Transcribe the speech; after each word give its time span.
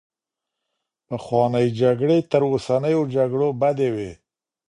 پخوانۍ 1.07 1.67
جګړې 1.81 2.17
تر 2.31 2.41
اوسنيو 2.51 3.01
جګړو 3.15 3.47
بدې 3.61 3.89
وې. 3.95 4.11